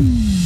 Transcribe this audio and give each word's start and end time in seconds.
Une 0.00 0.39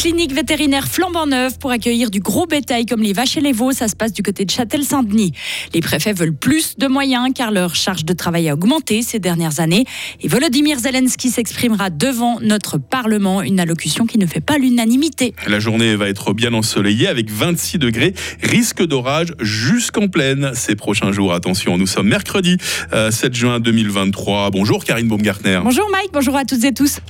clinique 0.00 0.32
vétérinaire 0.32 0.88
flambant 0.88 1.26
neuve 1.26 1.58
pour 1.58 1.70
accueillir 1.70 2.10
du 2.10 2.20
gros 2.20 2.46
bétail 2.46 2.86
comme 2.86 3.02
les 3.02 3.12
vaches 3.12 3.36
et 3.36 3.42
les 3.42 3.52
veaux, 3.52 3.72
ça 3.72 3.86
se 3.86 3.94
passe 3.94 4.14
du 4.14 4.22
côté 4.22 4.46
de 4.46 4.50
Châtel-Saint-Denis. 4.50 5.32
Les 5.74 5.82
préfets 5.82 6.14
veulent 6.14 6.34
plus 6.34 6.78
de 6.78 6.86
moyens 6.86 7.28
car 7.34 7.50
leur 7.50 7.74
charge 7.74 8.06
de 8.06 8.14
travail 8.14 8.48
a 8.48 8.54
augmenté 8.54 9.02
ces 9.02 9.18
dernières 9.18 9.60
années. 9.60 9.84
Et 10.22 10.28
Volodymyr 10.28 10.78
Zelensky 10.78 11.28
s'exprimera 11.28 11.90
devant 11.90 12.40
notre 12.40 12.78
Parlement, 12.78 13.42
une 13.42 13.60
allocution 13.60 14.06
qui 14.06 14.16
ne 14.16 14.24
fait 14.24 14.40
pas 14.40 14.56
l'unanimité. 14.56 15.34
La 15.46 15.60
journée 15.60 15.96
va 15.96 16.08
être 16.08 16.32
bien 16.32 16.54
ensoleillée 16.54 17.06
avec 17.06 17.30
26 17.30 17.76
degrés, 17.76 18.14
risque 18.42 18.82
d'orage 18.82 19.34
jusqu'en 19.38 20.08
pleine 20.08 20.52
ces 20.54 20.76
prochains 20.76 21.12
jours. 21.12 21.34
Attention, 21.34 21.76
nous 21.76 21.86
sommes 21.86 22.08
mercredi 22.08 22.56
7 22.90 22.94
euh, 22.94 23.10
juin 23.34 23.60
2023. 23.60 24.50
Bonjour 24.50 24.82
Karine 24.82 25.08
Baumgartner. 25.08 25.60
Bonjour 25.62 25.90
Mike, 25.92 26.10
bonjour 26.14 26.36
à 26.36 26.46
toutes 26.46 26.64
et 26.64 26.72
tous. 26.72 27.00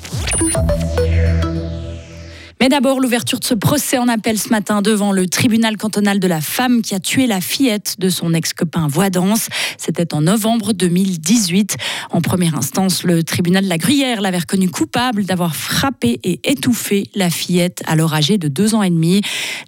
Mais 2.60 2.68
d'abord, 2.68 3.00
l'ouverture 3.00 3.40
de 3.40 3.44
ce 3.44 3.54
procès 3.54 3.96
en 3.96 4.06
appel 4.06 4.38
ce 4.38 4.50
matin 4.50 4.82
devant 4.82 5.12
le 5.12 5.26
tribunal 5.26 5.78
cantonal 5.78 6.20
de 6.20 6.28
la 6.28 6.42
femme 6.42 6.82
qui 6.82 6.94
a 6.94 7.00
tué 7.00 7.26
la 7.26 7.40
fillette 7.40 7.96
de 7.98 8.10
son 8.10 8.34
ex-copain 8.34 8.86
Voidance. 8.86 9.48
C'était 9.78 10.12
en 10.12 10.20
novembre 10.20 10.74
2018. 10.74 11.78
En 12.10 12.20
première 12.20 12.54
instance, 12.54 13.02
le 13.02 13.24
tribunal 13.24 13.64
de 13.64 13.70
la 13.70 13.78
Gruyère 13.78 14.20
l'avait 14.20 14.40
reconnu 14.40 14.68
coupable 14.68 15.24
d'avoir 15.24 15.56
frappé 15.56 16.20
et 16.22 16.38
étouffé 16.44 17.08
la 17.14 17.30
fillette 17.30 17.82
alors 17.86 18.12
âgée 18.12 18.36
de 18.36 18.48
deux 18.48 18.74
ans 18.74 18.82
et 18.82 18.90
demi. 18.90 19.22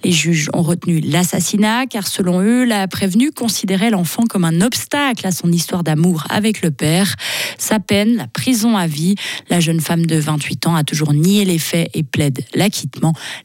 Les 0.04 0.12
juges 0.12 0.50
ont 0.52 0.62
retenu 0.62 1.00
l'assassinat 1.00 1.86
car 1.86 2.06
selon 2.06 2.42
eux, 2.42 2.64
la 2.66 2.86
prévenue 2.88 3.32
considérait 3.32 3.88
l'enfant 3.88 4.24
comme 4.24 4.44
un 4.44 4.60
obstacle 4.60 5.26
à 5.26 5.30
son 5.30 5.50
histoire 5.50 5.82
d'amour 5.82 6.24
avec 6.28 6.60
le 6.60 6.70
père. 6.70 7.16
Sa 7.56 7.80
peine, 7.80 8.16
la 8.16 8.26
prison 8.26 8.76
à 8.76 8.86
vie. 8.86 9.14
La 9.48 9.60
jeune 9.60 9.80
femme 9.80 10.04
de 10.04 10.16
28 10.16 10.66
ans 10.66 10.76
a 10.76 10.84
toujours 10.84 11.14
nié 11.14 11.46
les 11.46 11.58
faits 11.58 11.88
et 11.94 12.02
plaide 12.02 12.44
l'acquittement. 12.54 12.81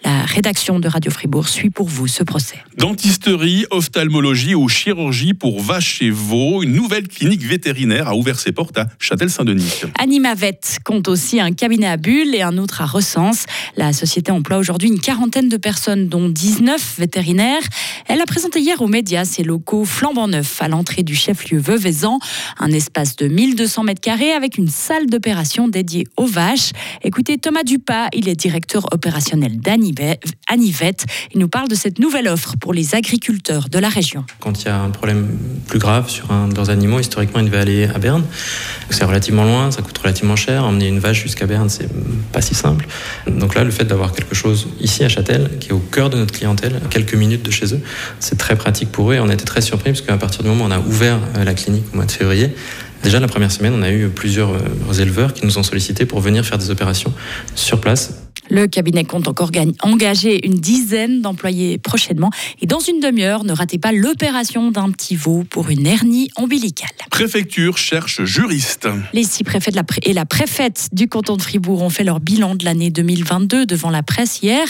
La 0.04 0.24
rédaction 0.24 0.80
de 0.80 0.88
Radio 0.88 1.12
Fribourg 1.12 1.48
suit 1.48 1.70
pour 1.70 1.88
vous 1.88 2.08
ce 2.08 2.24
procès. 2.24 2.58
Dentisterie, 2.78 3.66
ophtalmologie 3.72 4.56
ou 4.56 4.68
chirurgie 4.68 5.34
pour 5.34 5.62
vaches 5.62 6.02
et 6.02 6.10
veaux, 6.10 6.64
une 6.64 6.74
nouvelle 6.74 7.08
clinique 7.08 7.44
vétérinaire 7.44 8.08
a 8.08 8.16
ouvert 8.16 8.40
ses 8.40 8.52
portes 8.52 8.78
à 8.78 8.88
Châtel-Saint-Denis. 9.00 9.82
Animavet 10.00 10.60
compte 10.84 11.08
aussi 11.08 11.40
un 11.40 11.52
cabinet 11.52 11.88
à 11.88 11.98
bulles 11.98 12.34
et 12.34 12.42
un 12.42 12.58
autre 12.58 12.82
à 12.82 12.86
Recense. 12.86 13.46
La 13.76 13.94
société 13.94 14.32
emploie 14.32 14.58
aujourd'hui 14.58 14.90
une 14.90 15.00
quarantaine 15.00 15.50
de 15.50 15.58
personnes, 15.58 16.08
dont 16.08 16.30
19 16.30 16.96
vétérinaires. 16.98 17.64
Elle 18.08 18.22
a 18.22 18.26
présenté 18.26 18.60
hier 18.60 18.82
aux 18.82 18.88
médias 18.88 19.26
ses 19.26 19.44
locaux 19.44 19.86
flambant 19.86 20.28
neufs 20.28 20.62
à 20.62 20.68
l'entrée 20.68 21.04
du 21.04 21.16
chef-lieu 21.16 21.60
Veuvezan, 21.60 22.20
un 22.60 22.72
espace 22.72 23.16
de 23.18 23.28
1200 23.28 23.84
mètres 23.84 24.02
carrés 24.02 24.32
avec 24.32 24.58
une 24.58 24.70
salle 24.70 25.08
d'opération 25.08 25.68
dédiée 25.68 26.08
aux 26.18 26.26
vaches. 26.26 26.72
Écoutez 27.04 27.38
Thomas 27.38 27.64
Dupas, 27.64 28.08
il 28.14 28.28
est 28.30 28.36
directeur 28.36 28.88
opérationnel 28.92 29.27
d'Anivette. 29.36 31.06
Il 31.34 31.40
nous 31.40 31.48
parle 31.48 31.68
de 31.68 31.76
cette 31.76 32.00
nouvelle 32.00 32.28
offre 32.28 32.56
pour 32.60 32.74
les 32.74 32.96
agriculteurs 32.96 33.70
de 33.70 33.80
la 33.80 33.90
région. 33.90 34.26
Quand 34.40 34.62
il 34.62 34.66
y 34.66 34.70
a 34.70 34.80
un 34.80 34.90
problème 34.90 35.28
plus 35.68 35.80
grave 35.80 36.10
sur 36.10 36.32
un 36.32 36.48
de 36.48 36.56
leurs 36.56 36.70
animaux, 36.70 37.00
historiquement, 37.00 37.40
ils 37.40 37.46
devaient 37.46 37.58
aller 37.58 37.84
à 37.86 38.00
Berne. 38.00 38.24
C'est 38.90 39.04
relativement 39.04 39.44
loin, 39.44 39.72
ça 39.72 39.82
coûte 39.82 39.98
relativement 39.98 40.36
cher. 40.36 40.64
Emmener 40.64 40.88
une 40.88 41.00
vache 41.00 41.22
jusqu'à 41.24 41.46
Berne, 41.46 41.70
c'est 41.70 41.90
pas 42.32 42.42
si 42.42 42.56
simple. 42.56 42.88
Donc 43.28 43.56
là, 43.56 43.64
le 43.64 43.72
fait 43.72 43.86
d'avoir 43.86 44.14
quelque 44.14 44.36
chose 44.36 44.68
ici 44.80 45.04
à 45.04 45.10
Châtel, 45.10 45.50
qui 45.60 45.70
est 45.70 45.74
au 45.74 45.80
cœur 45.80 46.10
de 46.10 46.18
notre 46.18 46.34
clientèle, 46.34 46.80
quelques 46.90 47.16
minutes 47.16 47.44
de 47.44 47.52
chez 47.52 47.74
eux, 47.74 47.82
c'est 48.20 48.38
très 48.38 48.56
pratique 48.56 48.92
pour 48.92 49.12
eux. 49.12 49.16
Et 49.16 49.20
on 49.20 49.30
été 49.30 49.46
très 49.46 49.62
surpris 49.62 49.92
parce 49.92 50.02
qu'à 50.02 50.18
partir 50.18 50.44
du 50.44 50.50
moment 50.50 50.66
où 50.66 50.68
on 50.68 50.72
a 50.72 50.80
ouvert 50.80 51.20
euh, 51.36 51.44
la 51.44 51.54
clinique 51.54 51.84
au 51.94 51.98
mois 51.98 52.06
de 52.06 52.12
février, 52.12 52.54
Déjà, 53.04 53.20
la 53.20 53.28
première 53.28 53.52
semaine, 53.52 53.74
on 53.76 53.84
a 53.84 53.92
eu 53.92 54.10
plusieurs 54.10 54.54
euh, 54.54 54.94
éleveurs 55.00 55.34
qui 55.34 55.46
nous 55.46 55.58
ont 55.60 55.64
sollicité 55.64 56.06
pour 56.06 56.20
venir 56.20 56.44
faire 56.44 56.58
des 56.58 56.72
opérations 56.72 57.14
sur 57.56 57.80
place 57.80 58.27
le 58.50 58.68
cabinet 58.68 59.04
compte 59.04 59.28
encore 59.28 59.52
engager 59.82 60.46
une 60.46 60.60
dizaine 60.60 61.22
d'employés 61.22 61.78
prochainement. 61.78 62.32
Et 62.62 62.66
dans 62.66 62.80
une 62.80 63.00
demi-heure, 63.00 63.44
ne 63.44 63.54
ratez 63.54 63.78
pas 63.78 63.92
l'opération 63.92 64.72
d'un 64.72 64.92
petit 64.92 65.16
veau 65.16 65.44
pour 65.50 65.70
une 65.70 65.86
hernie 65.86 66.30
ombilicale. 66.36 66.90
Préfecture 67.10 67.78
cherche 67.78 68.24
juriste. 68.24 68.88
Les 69.14 69.24
six 69.24 69.44
préfets 69.44 69.72
et 70.04 70.14
la 70.14 70.26
préfète 70.26 70.90
du 70.92 71.08
canton 71.08 71.36
de 71.38 71.42
Fribourg 71.42 71.82
ont 71.82 71.90
fait 71.90 72.04
leur 72.04 72.20
bilan 72.20 72.56
de 72.56 72.66
l'année 72.66 72.90
2022 72.90 73.66
devant 73.66 73.90
la 73.90 74.04
presse 74.04 74.42
hier. 74.42 74.68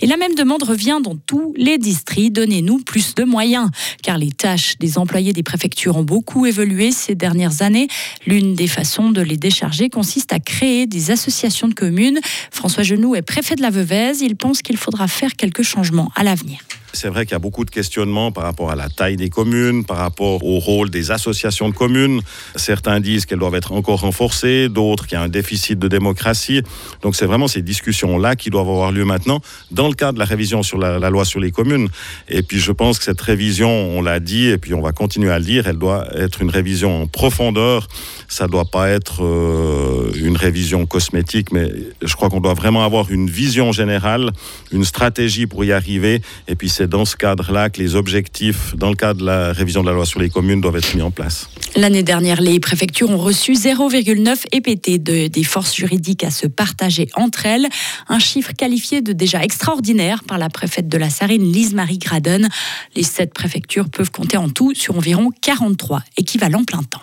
Et 0.00 0.06
la 0.06 0.16
même 0.16 0.34
demande 0.34 0.62
revient 0.62 0.98
dans 1.02 1.16
tous 1.16 1.54
les 1.56 1.78
districts. 1.78 2.34
Donnez-nous 2.34 2.78
plus 2.78 3.14
de 3.14 3.24
moyens. 3.24 3.70
Car 4.02 4.18
les 4.18 4.30
tâches 4.30 4.76
des 4.78 4.98
employés 4.98 5.32
des 5.32 5.42
préfectures 5.42 5.96
ont 5.96 6.02
beaucoup 6.02 6.46
évolué 6.46 6.90
ces 6.90 7.14
dernières 7.14 7.62
années. 7.62 7.88
L'une 8.26 8.54
des 8.54 8.66
façons 8.66 9.10
de 9.10 9.20
les 9.20 9.36
décharger 9.36 9.88
consiste 9.88 10.32
à 10.32 10.40
créer 10.40 10.86
des 10.86 11.10
associations 11.10 11.68
de 11.68 11.74
communes. 11.74 12.20
François 12.50 12.82
Genoux 12.82 13.14
préfet 13.22 13.56
de 13.56 13.62
la 13.62 13.70
Veuvez. 13.70 14.12
Il 14.22 14.36
pense 14.36 14.62
qu'il 14.62 14.76
faudra 14.76 15.08
faire 15.08 15.34
quelques 15.36 15.62
changements 15.62 16.10
à 16.14 16.24
l'avenir. 16.24 16.60
C'est 16.92 17.08
vrai 17.08 17.24
qu'il 17.24 17.32
y 17.32 17.36
a 17.36 17.40
beaucoup 17.40 17.64
de 17.64 17.70
questionnements 17.70 18.32
par 18.32 18.44
rapport 18.44 18.70
à 18.70 18.76
la 18.76 18.88
taille 18.88 19.16
des 19.16 19.30
communes, 19.30 19.84
par 19.84 19.98
rapport 19.98 20.44
au 20.44 20.58
rôle 20.58 20.90
des 20.90 21.10
associations 21.10 21.68
de 21.68 21.74
communes. 21.74 22.20
Certains 22.56 23.00
disent 23.00 23.26
qu'elles 23.26 23.38
doivent 23.38 23.54
être 23.54 23.72
encore 23.72 24.00
renforcées, 24.00 24.68
d'autres 24.68 25.06
qu'il 25.06 25.16
y 25.16 25.20
a 25.20 25.22
un 25.22 25.28
déficit 25.28 25.78
de 25.78 25.88
démocratie. 25.88 26.62
Donc 27.02 27.14
c'est 27.14 27.26
vraiment 27.26 27.48
ces 27.48 27.62
discussions-là 27.62 28.34
qui 28.34 28.50
doivent 28.50 28.68
avoir 28.68 28.92
lieu 28.92 29.04
maintenant 29.04 29.40
dans 29.70 29.88
le 29.88 29.94
cadre 29.94 30.14
de 30.14 30.18
la 30.18 30.24
révision 30.24 30.62
sur 30.62 30.78
la, 30.78 30.98
loi 31.10 31.24
sur 31.24 31.38
les 31.38 31.52
communes. 31.52 31.88
Et 32.28 32.42
puis 32.42 32.58
je 32.58 32.72
pense 32.72 32.98
que 32.98 33.04
cette 33.04 33.20
révision, 33.20 33.70
on 33.70 34.02
l'a 34.02 34.20
dit, 34.20 34.46
et 34.46 34.58
puis 34.58 34.74
on 34.74 34.80
va 34.80 34.92
continuer 34.92 35.30
à 35.30 35.38
le 35.38 35.44
dire, 35.44 35.68
elle 35.68 35.78
doit 35.78 36.06
être 36.16 36.42
une 36.42 36.50
révision 36.50 37.02
en 37.02 37.06
profondeur. 37.06 37.86
Ça 38.28 38.46
ne 38.46 38.50
doit 38.50 38.64
pas 38.64 38.88
être 38.88 39.24
euh, 39.24 40.10
une 40.16 40.36
révision 40.36 40.86
cosmétique, 40.86 41.52
mais 41.52 41.72
je 42.02 42.14
crois 42.14 42.30
qu'on 42.30 42.40
doit 42.40 42.54
vraiment 42.54 42.84
avoir 42.84 43.10
une 43.10 43.28
vision 43.28 43.72
générale, 43.72 44.30
une 44.72 44.84
stratégie 44.84 45.46
pour 45.46 45.64
y 45.64 45.72
arriver, 45.72 46.22
et 46.48 46.54
puis 46.54 46.68
c'est 46.80 46.88
dans 46.88 47.04
ce 47.04 47.14
cadre-là 47.14 47.68
que 47.68 47.78
les 47.78 47.94
objectifs, 47.94 48.74
dans 48.74 48.88
le 48.88 48.94
cadre 48.94 49.20
de 49.20 49.26
la 49.26 49.52
révision 49.52 49.82
de 49.82 49.88
la 49.88 49.92
loi 49.92 50.06
sur 50.06 50.18
les 50.18 50.30
communes, 50.30 50.62
doivent 50.62 50.76
être 50.76 50.94
mis 50.94 51.02
en 51.02 51.10
place. 51.10 51.50
L'année 51.76 52.02
dernière, 52.02 52.40
les 52.40 52.58
préfectures 52.58 53.10
ont 53.10 53.18
reçu 53.18 53.52
0,9 53.52 54.46
EPT 54.50 55.02
de, 55.02 55.26
des 55.26 55.44
forces 55.44 55.76
juridiques 55.76 56.24
à 56.24 56.30
se 56.30 56.46
partager 56.46 57.10
entre 57.16 57.44
elles, 57.44 57.68
un 58.08 58.18
chiffre 58.18 58.52
qualifié 58.54 59.02
de 59.02 59.12
déjà 59.12 59.42
extraordinaire 59.44 60.24
par 60.24 60.38
la 60.38 60.48
préfète 60.48 60.88
de 60.88 60.96
la 60.96 61.10
Sarine, 61.10 61.52
Lise-Marie 61.52 61.98
Graden. 61.98 62.48
Les 62.96 63.02
sept 63.02 63.34
préfectures 63.34 63.90
peuvent 63.90 64.10
compter 64.10 64.38
en 64.38 64.48
tout 64.48 64.72
sur 64.72 64.96
environ 64.96 65.28
43 65.42 66.02
équivalents 66.16 66.64
plein 66.64 66.82
temps. 66.82 67.02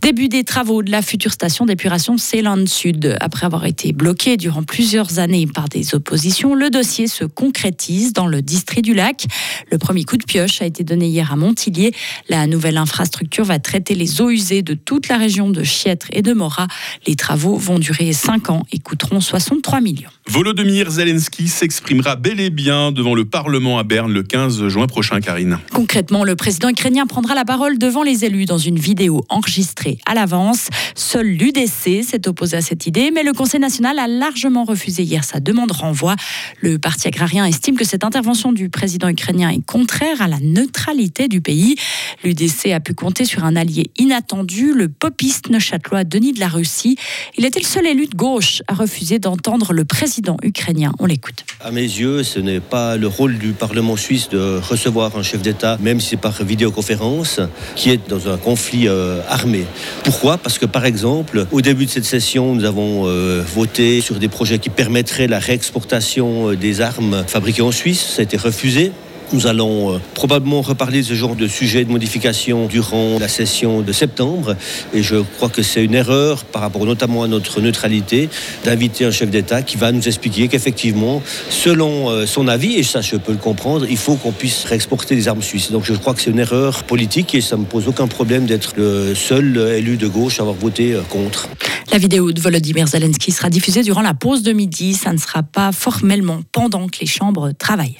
Début 0.00 0.28
des 0.28 0.44
travaux 0.44 0.84
de 0.84 0.92
la 0.92 1.02
future 1.02 1.32
station 1.32 1.66
d'épuration 1.66 2.18
Ceylan 2.18 2.66
Sud. 2.66 3.16
Après 3.20 3.46
avoir 3.46 3.66
été 3.66 3.92
bloqué 3.92 4.36
durant 4.36 4.62
plusieurs 4.62 5.18
années 5.18 5.48
par 5.48 5.68
des 5.68 5.92
oppositions, 5.94 6.54
le 6.54 6.70
dossier 6.70 7.08
se 7.08 7.24
concrétise 7.24 8.12
dans 8.12 8.28
le 8.28 8.40
district 8.40 8.84
du 8.84 8.94
lac. 8.94 9.26
Le 9.72 9.78
premier 9.78 10.04
coup 10.04 10.16
de 10.16 10.24
pioche 10.24 10.62
a 10.62 10.66
été 10.66 10.84
donné 10.84 11.08
hier 11.08 11.32
à 11.32 11.36
Montillier. 11.36 11.92
La 12.28 12.46
nouvelle 12.46 12.76
infrastructure 12.76 13.44
va 13.44 13.58
traiter 13.58 13.96
les 13.96 14.20
eaux 14.20 14.30
usées 14.30 14.62
de 14.62 14.74
toute 14.74 15.08
la 15.08 15.16
région 15.16 15.50
de 15.50 15.64
Chiètre 15.64 16.06
et 16.12 16.22
de 16.22 16.32
Morat. 16.32 16.68
Les 17.08 17.16
travaux 17.16 17.56
vont 17.56 17.80
durer 17.80 18.12
5 18.12 18.50
ans 18.50 18.62
et 18.70 18.78
coûteront 18.78 19.20
63 19.20 19.80
millions. 19.80 20.10
Volodymyr 20.28 20.90
Zelensky 20.90 21.48
s'exprimera 21.48 22.14
bel 22.14 22.38
et 22.38 22.50
bien 22.50 22.92
devant 22.92 23.14
le 23.14 23.24
Parlement 23.24 23.78
à 23.78 23.82
Berne 23.82 24.12
le 24.12 24.22
15 24.22 24.68
juin 24.68 24.86
prochain, 24.86 25.20
Karine. 25.20 25.58
Concrètement, 25.72 26.22
le 26.22 26.36
président 26.36 26.68
ukrainien 26.68 27.06
prendra 27.06 27.34
la 27.34 27.44
parole 27.44 27.78
devant 27.78 28.04
les 28.04 28.24
élus 28.24 28.44
dans 28.44 28.58
une 28.58 28.78
vidéo 28.78 29.24
enregistrée 29.28 29.87
à 30.06 30.14
l'avance. 30.14 30.68
Seul 30.94 31.26
l'UDC 31.26 32.04
s'est 32.04 32.28
opposé 32.28 32.56
à 32.56 32.60
cette 32.60 32.86
idée, 32.86 33.10
mais 33.10 33.22
le 33.22 33.32
Conseil 33.32 33.60
national 33.60 33.98
a 33.98 34.06
largement 34.06 34.64
refusé 34.64 35.02
hier 35.02 35.24
sa 35.24 35.40
demande 35.40 35.72
renvoi. 35.72 36.16
Le 36.60 36.78
parti 36.78 37.08
agrarien 37.08 37.44
estime 37.44 37.76
que 37.76 37.84
cette 37.84 38.04
intervention 38.04 38.52
du 38.52 38.68
président 38.68 39.08
ukrainien 39.08 39.50
est 39.50 39.64
contraire 39.64 40.20
à 40.20 40.28
la 40.28 40.38
neutralité 40.40 41.28
du 41.28 41.40
pays. 41.40 41.76
L'UDC 42.24 42.72
a 42.72 42.80
pu 42.80 42.94
compter 42.94 43.24
sur 43.24 43.44
un 43.44 43.56
allié 43.56 43.90
inattendu, 43.98 44.74
le 44.74 44.88
popiste 44.88 45.50
neuchâtelois 45.50 46.04
Denis 46.04 46.32
de 46.32 46.40
la 46.40 46.48
Russie. 46.48 46.96
Il 47.36 47.44
était 47.44 47.60
le 47.60 47.66
seul 47.66 47.86
élu 47.86 48.06
de 48.06 48.14
gauche 48.14 48.62
à 48.66 48.74
refuser 48.74 49.18
d'entendre 49.18 49.72
le 49.72 49.84
président 49.84 50.36
ukrainien. 50.42 50.92
On 50.98 51.06
l'écoute. 51.06 51.44
À 51.60 51.70
mes 51.70 51.82
yeux, 51.82 52.22
ce 52.22 52.38
n'est 52.38 52.60
pas 52.60 52.96
le 52.96 53.06
rôle 53.06 53.38
du 53.38 53.52
Parlement 53.52 53.96
suisse 53.96 54.28
de 54.28 54.58
recevoir 54.58 55.16
un 55.16 55.22
chef 55.22 55.42
d'État, 55.42 55.78
même 55.80 56.00
si 56.00 56.08
c'est 56.10 56.16
par 56.16 56.42
vidéoconférence, 56.42 57.40
qui 57.76 57.90
est 57.90 58.08
dans 58.08 58.28
un 58.28 58.38
conflit 58.38 58.88
euh, 58.88 59.20
armé. 59.28 59.64
Pourquoi? 60.04 60.38
Parce 60.38 60.58
que 60.58 60.66
par 60.66 60.84
exemple, 60.84 61.46
au 61.50 61.60
début 61.60 61.86
de 61.86 61.90
cette 61.90 62.04
session, 62.04 62.54
nous 62.54 62.64
avons 62.64 63.06
euh, 63.06 63.42
voté 63.42 64.00
sur 64.00 64.16
des 64.16 64.28
projets 64.28 64.58
qui 64.58 64.70
permettraient 64.70 65.26
la 65.26 65.38
réexportation 65.38 66.50
euh, 66.50 66.56
des 66.56 66.80
armes 66.80 67.24
fabriquées 67.26 67.62
en 67.62 67.72
Suisse. 67.72 68.14
Ça 68.16 68.20
a 68.20 68.22
été 68.22 68.36
refusé 68.36 68.92
Nous 69.32 69.46
allons 69.46 69.94
euh, 69.94 69.98
probablement 70.14 70.62
reparler 70.62 71.02
de 71.02 71.06
ce 71.06 71.12
genre 71.12 71.36
de 71.36 71.46
sujet 71.46 71.84
de 71.84 71.90
modification 71.90 72.66
durant 72.66 73.18
la 73.18 73.28
session 73.28 73.82
de 73.82 73.92
septembre. 73.92 74.56
Et 74.94 75.02
je 75.02 75.16
crois 75.16 75.50
que 75.50 75.62
c'est 75.62 75.84
une 75.84 75.94
erreur 75.94 76.44
par 76.44 76.62
rapport 76.62 76.86
notamment 76.86 77.24
à 77.24 77.28
notre 77.28 77.60
neutralité 77.60 78.30
d'inviter 78.64 79.04
un 79.04 79.10
chef 79.10 79.28
d'État 79.28 79.60
qui 79.60 79.76
va 79.76 79.92
nous 79.92 80.06
expliquer 80.08 80.48
qu'effectivement, 80.48 81.22
selon 81.50 82.08
euh, 82.08 82.24
son 82.24 82.48
avis, 82.48 82.76
et 82.76 82.82
ça 82.82 83.02
je 83.02 83.16
peux 83.16 83.32
le 83.32 83.38
comprendre, 83.38 83.84
il 83.88 83.98
faut 83.98 84.14
qu'on 84.14 84.32
puisse 84.32 84.64
réexporter 84.64 85.14
des 85.14 85.28
armes 85.28 85.42
suisses. 85.42 85.70
Donc 85.70 85.84
je 85.84 85.92
crois 85.92 86.14
que 86.14 86.22
c'est 86.22 86.30
une 86.30 86.38
erreur 86.38 86.84
politique 86.84 87.34
et 87.34 87.42
ça 87.42 87.56
ne 87.56 87.62
me 87.62 87.66
pose 87.66 87.86
aucun 87.86 88.06
problème 88.06 88.46
d'être 88.46 88.72
le 88.78 89.14
seul 89.14 89.58
élu 89.76 89.98
de 89.98 90.08
gauche 90.08 90.38
à 90.38 90.42
avoir 90.42 90.56
voté 90.56 90.94
euh, 90.94 91.02
contre. 91.02 91.48
La 91.92 91.98
vidéo 91.98 92.32
de 92.32 92.40
Volodymyr 92.40 92.86
Zelensky 92.86 93.30
sera 93.30 93.50
diffusée 93.50 93.82
durant 93.82 94.02
la 94.02 94.14
pause 94.14 94.42
de 94.42 94.52
midi. 94.52 94.94
Ça 94.94 95.12
ne 95.12 95.18
sera 95.18 95.42
pas 95.42 95.72
formellement 95.72 96.40
pendant 96.52 96.86
que 96.88 97.00
les 97.00 97.06
chambres 97.06 97.52
travaillent. 97.58 97.98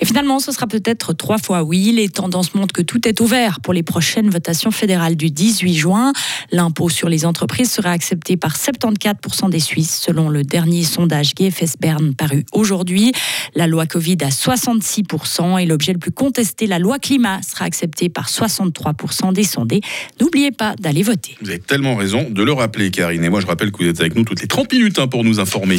Et 0.00 0.04
finalement, 0.04 0.38
ce 0.38 0.52
sera 0.52 0.66
peut-être 0.66 1.12
trois 1.12 1.38
fois 1.38 1.62
oui. 1.62 1.92
Les 1.92 2.08
tendances 2.08 2.54
montrent 2.54 2.74
que 2.74 2.82
tout 2.82 3.06
est 3.08 3.20
ouvert 3.20 3.60
pour 3.60 3.72
les 3.72 3.82
prochaines 3.82 4.28
votations 4.28 4.70
fédérales 4.70 5.16
du 5.16 5.30
18 5.30 5.74
juin. 5.74 6.12
L'impôt 6.52 6.88
sur 6.88 7.08
les 7.08 7.24
entreprises 7.24 7.70
sera 7.70 7.90
accepté 7.90 8.36
par 8.36 8.56
74% 8.56 9.50
des 9.50 9.60
Suisses, 9.60 9.98
selon 10.00 10.28
le 10.28 10.42
dernier 10.42 10.84
sondage 10.84 11.34
GFS 11.34 11.76
Bern 11.80 12.14
paru 12.14 12.44
aujourd'hui. 12.52 13.12
La 13.54 13.66
loi 13.66 13.86
Covid 13.86 14.18
à 14.20 14.28
66% 14.28 15.62
et 15.62 15.66
l'objet 15.66 15.92
le 15.92 15.98
plus 15.98 16.12
contesté, 16.12 16.66
la 16.66 16.78
loi 16.78 16.98
climat, 16.98 17.40
sera 17.42 17.64
accepté 17.64 18.08
par 18.08 18.28
63% 18.28 19.32
des 19.32 19.44
sondés. 19.44 19.80
N'oubliez 20.20 20.52
pas 20.52 20.74
d'aller 20.76 21.02
voter. 21.02 21.36
Vous 21.40 21.48
avez 21.48 21.58
tellement 21.58 21.96
raison 21.96 22.28
de 22.28 22.42
le 22.42 22.52
rappeler, 22.52 22.90
Karine. 22.90 23.24
Et 23.24 23.28
moi, 23.28 23.40
je 23.40 23.46
rappelle 23.46 23.72
que 23.72 23.78
vous 23.82 23.88
êtes 23.88 24.00
avec 24.00 24.14
nous 24.14 24.24
toutes 24.24 24.42
les 24.42 24.48
30 24.48 24.72
minutes 24.72 24.98
hein, 24.98 25.08
pour 25.08 25.24
nous 25.24 25.40
informer. 25.40 25.78